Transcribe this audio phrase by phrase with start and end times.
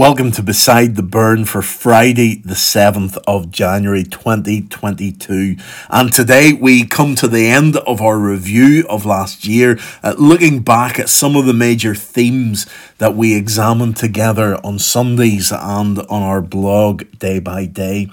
[0.00, 5.56] Welcome to Beside the Burn for Friday, the 7th of January 2022.
[5.90, 10.60] And today we come to the end of our review of last year, uh, looking
[10.60, 12.66] back at some of the major themes
[12.96, 18.08] that we examined together on Sundays and on our blog day by day.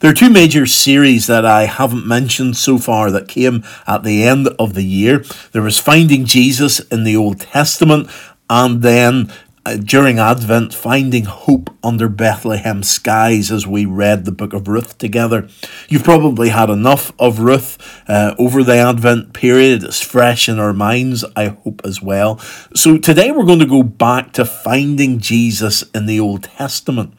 [0.00, 4.24] There are two major series that I haven't mentioned so far that came at the
[4.24, 5.24] end of the year.
[5.52, 8.10] There was Finding Jesus in the Old Testament,
[8.50, 9.30] and then
[9.64, 14.98] uh, during Advent, finding hope under Bethlehem skies as we read the book of Ruth
[14.98, 15.48] together.
[15.88, 19.84] You've probably had enough of Ruth uh, over the Advent period.
[19.84, 22.38] It's fresh in our minds, I hope, as well.
[22.74, 27.14] So today we're going to go back to finding Jesus in the Old Testament.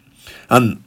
[0.49, 0.82] And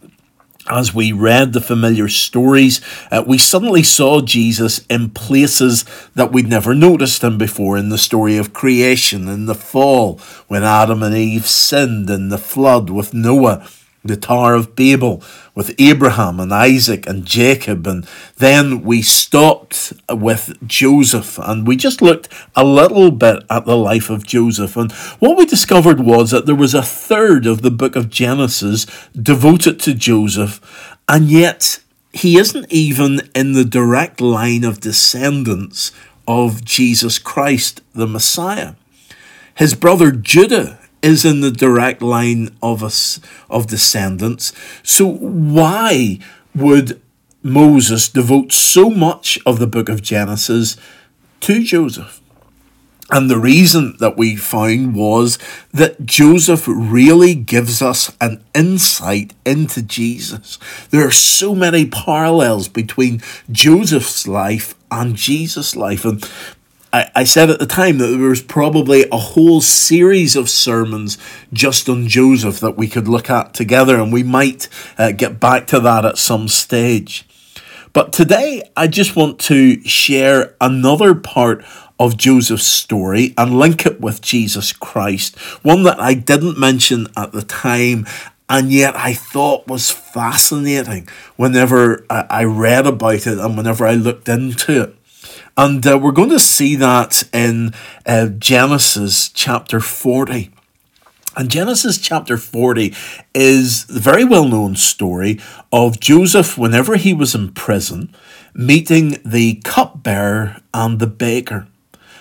[0.69, 2.81] as we read the familiar stories,
[3.11, 5.85] uh, we suddenly saw Jesus in places
[6.15, 10.65] that we'd never noticed him before in the story of creation, in the fall, when
[10.65, 13.67] Adam and Eve sinned, in the flood with Noah,
[14.07, 15.23] the Tower of Babel
[15.55, 17.87] with Abraham and Isaac and Jacob.
[17.87, 23.77] And then we stopped with Joseph and we just looked a little bit at the
[23.77, 24.77] life of Joseph.
[24.77, 28.87] And what we discovered was that there was a third of the book of Genesis
[29.15, 30.61] devoted to Joseph,
[31.09, 31.81] and yet
[32.13, 35.93] he isn't even in the direct line of descendants
[36.27, 38.75] of Jesus Christ, the Messiah.
[39.55, 44.53] His brother Judah is in the direct line of us of descendants.
[44.83, 46.19] So why
[46.55, 47.01] would
[47.43, 50.77] Moses devote so much of the book of Genesis
[51.41, 52.21] to Joseph?
[53.09, 55.39] And the reason that we found was
[55.73, 60.59] that Joseph really gives us an insight into Jesus.
[60.91, 66.05] There are so many parallels between Joseph's life and Jesus' life.
[66.05, 66.29] And
[66.97, 71.19] I, I said at the time that there was probably a whole series of sermons
[71.53, 75.67] just on Joseph that we could look at together, and we might uh, get back
[75.67, 77.29] to that at some stage.
[77.93, 81.63] But today, I just want to share another part
[81.99, 87.33] of Joseph's story and link it with Jesus Christ, one that I didn't mention at
[87.33, 88.07] the time
[88.49, 94.29] and yet I thought was fascinating whenever I read about it and whenever I looked
[94.29, 94.97] into it.
[95.57, 97.73] And uh, we're going to see that in
[98.05, 100.51] uh, Genesis chapter 40.
[101.35, 102.95] And Genesis chapter 40
[103.35, 105.41] is the very well known story
[105.73, 108.15] of Joseph, whenever he was in prison,
[108.55, 111.69] meeting the cupbearer and the baker.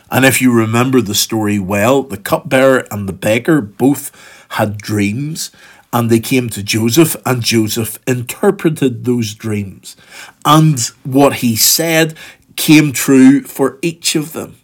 [0.09, 4.11] And if you remember the story well, the cupbearer and the baker both
[4.49, 5.51] had dreams
[5.91, 9.95] and they came to Joseph, and Joseph interpreted those dreams.
[10.43, 12.15] And what he said
[12.55, 14.57] came true for each of them.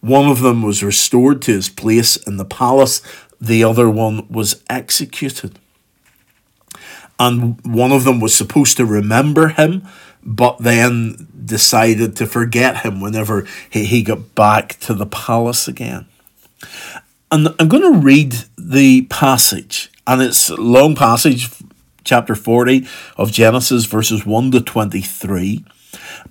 [0.00, 3.02] One of them was restored to his place in the palace,
[3.40, 5.58] the other one was executed.
[7.18, 9.86] And one of them was supposed to remember him,
[10.22, 16.06] but then decided to forget him whenever he, he got back to the palace again.
[17.30, 21.50] And I'm going to read the passage, and it's a long passage,
[22.04, 25.64] chapter 40 of Genesis, verses 1 to 23.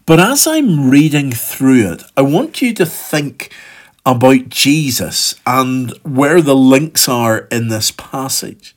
[0.06, 3.52] But as I'm reading through it, I want you to think
[4.06, 8.76] about Jesus and where the links are in this passage,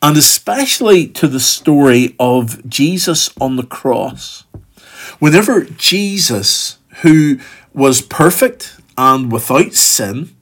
[0.00, 4.44] and especially to the story of Jesus on the cross.
[5.18, 7.40] Whenever Jesus, who
[7.74, 10.36] was perfect and without sin,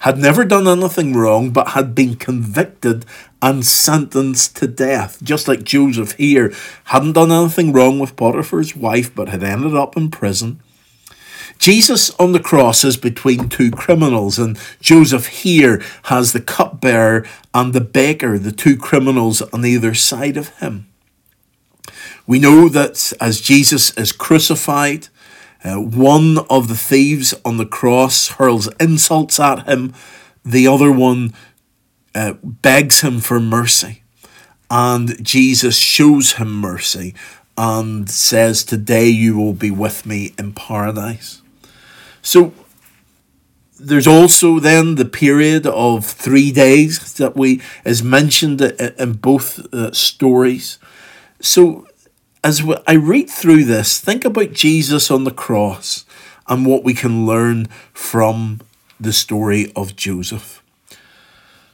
[0.00, 3.04] had never done anything wrong but had been convicted
[3.42, 5.22] and sentenced to death.
[5.22, 6.52] Just like Joseph here
[6.84, 10.60] hadn't done anything wrong with Potiphar's wife but had ended up in prison.
[11.58, 17.72] Jesus on the cross is between two criminals, and Joseph here has the cupbearer and
[17.72, 20.86] the baker, the two criminals on either side of him.
[22.28, 25.08] We know that as Jesus is crucified,
[25.64, 29.94] uh, one of the thieves on the cross hurls insults at him,
[30.44, 31.34] the other one
[32.14, 34.02] uh, begs him for mercy.
[34.70, 37.14] And Jesus shows him mercy
[37.56, 41.42] and says, Today you will be with me in paradise.
[42.22, 42.52] So
[43.80, 49.92] there's also then the period of three days that we is mentioned in both uh,
[49.92, 50.78] stories.
[51.40, 51.87] So
[52.48, 56.06] as I read through this, think about Jesus on the cross
[56.46, 58.62] and what we can learn from
[58.98, 60.62] the story of Joseph.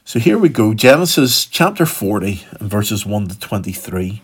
[0.03, 4.21] So here we go Genesis chapter 40 and verses 1 to 23.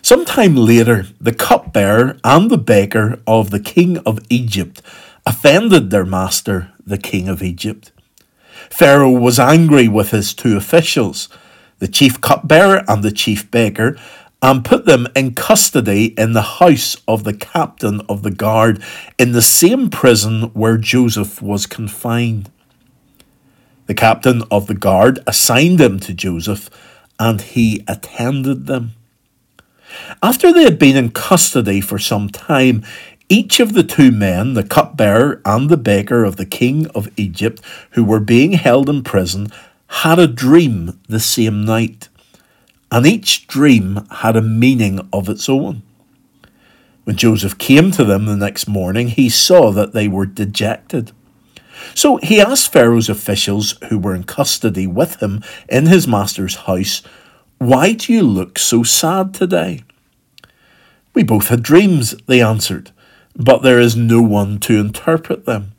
[0.00, 4.80] Sometime later, the cupbearer and the baker of the king of Egypt
[5.26, 7.90] offended their master, the king of Egypt.
[8.70, 11.28] Pharaoh was angry with his two officials
[11.80, 13.96] the chief cupbearer and the chief baker,
[14.42, 18.82] and put them in custody in the house of the captain of the guard
[19.18, 22.50] in the same prison where Joseph was confined.
[23.86, 26.70] The captain of the guard assigned them to Joseph,
[27.18, 28.92] and he attended them.
[30.22, 32.84] After they had been in custody for some time,
[33.28, 37.60] each of the two men, the cupbearer and the baker of the king of Egypt,
[37.90, 39.48] who were being held in prison,
[39.88, 42.08] had a dream the same night
[42.90, 45.82] and each dream had a meaning of its own.
[47.04, 51.12] When Joseph came to them the next morning, he saw that they were dejected.
[51.94, 57.02] So he asked Pharaoh's officials who were in custody with him in his master's house,
[57.58, 59.82] Why do you look so sad today?
[61.14, 62.92] We both had dreams, they answered,
[63.34, 65.72] but there is no one to interpret them.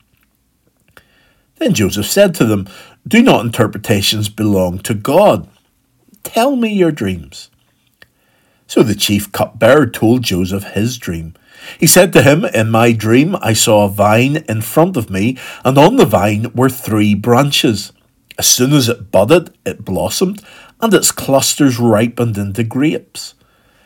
[1.58, 2.68] Then Joseph said to them,
[3.08, 5.48] Do not interpretations belong to God?
[6.24, 7.50] Tell me your dreams.
[8.68, 11.34] So the chief cupbearer told Joseph his dream.
[11.80, 15.38] He said to him, In my dream, I saw a vine in front of me,
[15.64, 17.92] and on the vine were three branches.
[18.38, 20.42] As soon as it budded, it blossomed,
[20.80, 23.36] and its clusters ripened into grapes.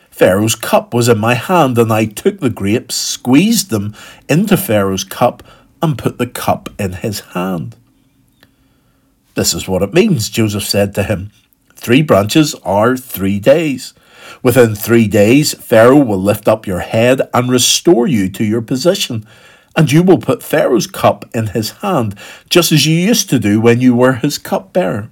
[0.10, 3.94] Pharaoh's cup was in my hand, and I took the grapes, squeezed them
[4.30, 5.44] into Pharaoh's cup,
[5.82, 7.76] and put the cup in his hand.
[9.34, 11.32] This is what it means, Joseph said to him.
[11.76, 13.94] Three branches are three days.
[14.42, 19.26] Within three days, Pharaoh will lift up your head and restore you to your position,
[19.76, 22.18] and you will put Pharaoh's cup in his hand,
[22.50, 25.10] just as you used to do when you were his cupbearer.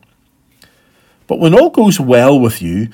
[1.28, 2.90] But when all goes well with you,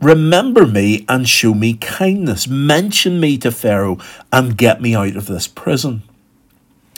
[0.00, 2.46] remember me and show me kindness.
[2.46, 3.98] Mention me to Pharaoh
[4.32, 6.02] and get me out of this prison.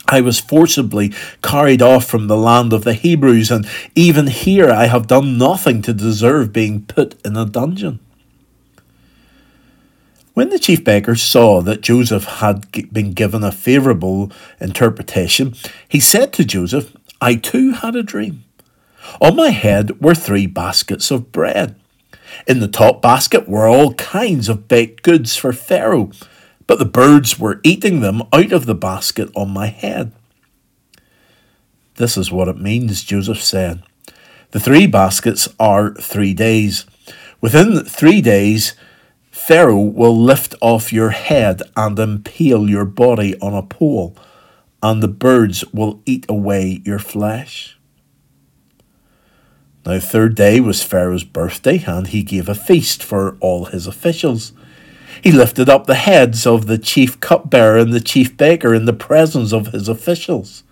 [0.09, 1.13] I was forcibly
[1.43, 5.83] carried off from the land of the Hebrews, and even here I have done nothing
[5.83, 8.01] to deserve being put in a dungeon.
[10.33, 15.55] When the chief baker saw that Joseph had been given a favourable interpretation,
[15.89, 18.45] he said to Joseph, I too had a dream.
[19.21, 21.75] On my head were three baskets of bread.
[22.47, 26.13] In the top basket were all kinds of baked goods for Pharaoh
[26.69, 30.13] but the birds were eating them out of the basket on my head.
[31.97, 33.83] This is what it means, Joseph said.
[34.53, 36.85] The three baskets are three days.
[37.41, 38.75] Within three days,
[39.31, 44.15] Pharaoh will lift off your head and impale your body on a pole,
[44.83, 47.79] and the birds will eat away your flesh.
[49.87, 54.53] Now, third day was Pharaoh's birthday, and he gave a feast for all his officials.
[55.23, 58.93] He lifted up the heads of the chief cupbearer and the chief baker in the
[58.93, 60.63] presence of his officials.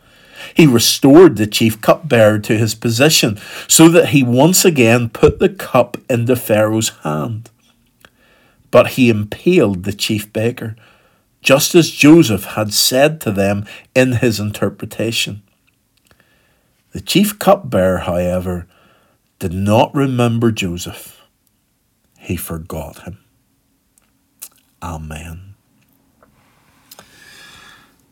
[0.55, 5.49] He restored the chief cupbearer to his position so that he once again put the
[5.49, 7.51] cup into Pharaoh's hand.
[8.71, 10.77] But he impaled the chief baker,
[11.43, 15.43] just as Joseph had said to them in his interpretation.
[16.93, 18.67] The chief cupbearer, however,
[19.39, 21.23] did not remember Joseph.
[22.19, 23.19] He forgot him.
[24.83, 25.55] Amen.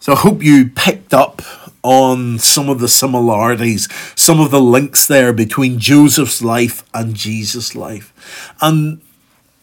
[0.01, 1.41] So I hope you picked up
[1.83, 7.75] on some of the similarities, some of the links there between Joseph's life and Jesus'
[7.75, 8.53] life.
[8.61, 9.01] And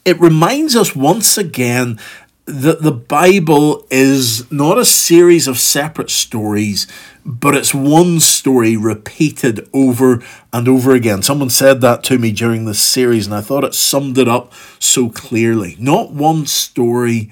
[0.05, 1.99] it reminds us once again
[2.45, 6.87] that the Bible is not a series of separate stories,
[7.25, 11.21] but it's one story repeated over and over again.
[11.21, 14.51] Someone said that to me during this series, and I thought it summed it up
[14.79, 15.75] so clearly.
[15.79, 17.31] Not one story,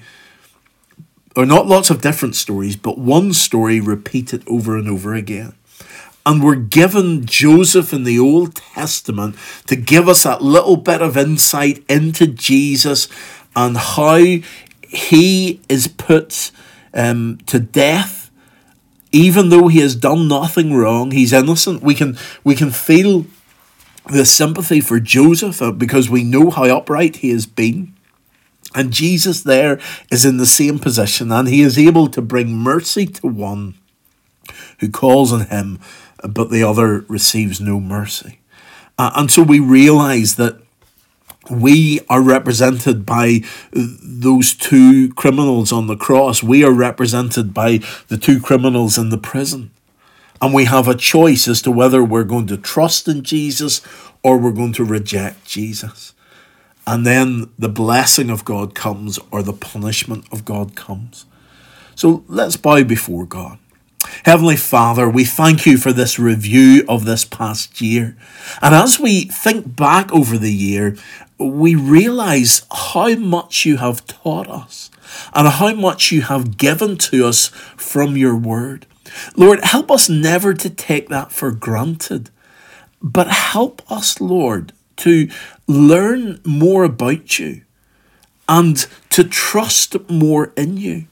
[1.36, 5.54] or not lots of different stories, but one story repeated over and over again.
[6.26, 11.16] And we're given Joseph in the Old Testament to give us that little bit of
[11.16, 13.08] insight into Jesus
[13.56, 14.18] and how
[14.82, 16.50] he is put
[16.92, 18.19] um, to death
[19.12, 21.82] even though he has done nothing wrong, he's innocent.
[21.82, 23.26] We can we can feel
[24.10, 27.94] the sympathy for Joseph uh, because we know how upright he has been.
[28.74, 33.06] And Jesus there is in the same position, and he is able to bring mercy
[33.06, 33.74] to one
[34.78, 35.80] who calls on him,
[36.28, 38.40] but the other receives no mercy.
[38.98, 40.60] Uh, and so we realize that
[41.50, 43.40] we are represented by
[43.72, 46.42] those two criminals on the cross.
[46.42, 49.70] We are represented by the two criminals in the prison.
[50.40, 53.82] And we have a choice as to whether we're going to trust in Jesus
[54.22, 56.14] or we're going to reject Jesus.
[56.86, 61.26] And then the blessing of God comes or the punishment of God comes.
[61.94, 63.58] So let's bow before God.
[64.24, 68.16] Heavenly Father, we thank you for this review of this past year.
[68.62, 70.96] And as we think back over the year,
[71.40, 74.90] we realize how much you have taught us
[75.34, 78.86] and how much you have given to us from your word.
[79.36, 82.30] Lord, help us never to take that for granted,
[83.02, 85.28] but help us, Lord, to
[85.66, 87.62] learn more about you
[88.48, 91.06] and to trust more in you.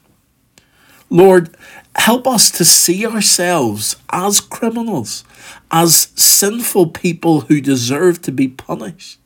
[1.09, 1.55] Lord,
[1.95, 5.23] help us to see ourselves as criminals,
[5.71, 9.19] as sinful people who deserve to be punished.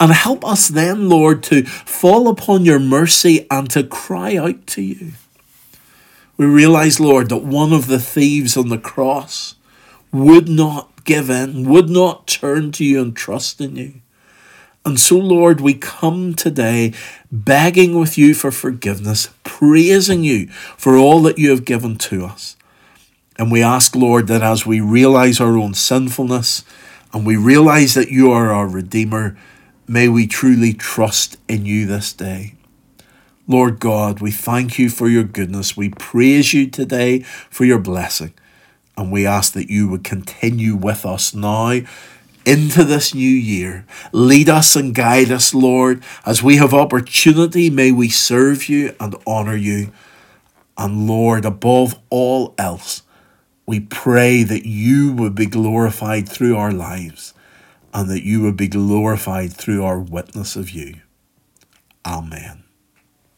[0.00, 4.82] And help us then, Lord, to fall upon your mercy and to cry out to
[4.82, 5.12] you.
[6.36, 9.54] We realize, Lord, that one of the thieves on the cross
[10.10, 13.94] would not give in, would not turn to you and trust in you.
[14.84, 16.92] And so, Lord, we come today
[17.30, 22.56] begging with you for forgiveness, praising you for all that you have given to us.
[23.38, 26.64] And we ask, Lord, that as we realize our own sinfulness
[27.12, 29.36] and we realize that you are our Redeemer,
[29.92, 32.54] may we truly trust in you this day.
[33.46, 35.76] Lord God, we thank you for your goodness.
[35.76, 37.20] We praise you today
[37.50, 38.32] for your blessing.
[38.96, 41.80] And we ask that you would continue with us now
[42.46, 43.84] into this new year.
[44.12, 46.02] Lead us and guide us, Lord.
[46.24, 49.92] As we have opportunity, may we serve you and honour you.
[50.78, 53.02] And Lord, above all else,
[53.66, 57.34] we pray that you would be glorified through our lives
[57.92, 60.96] and that you would be glorified through our witness of you.
[62.06, 62.64] Amen.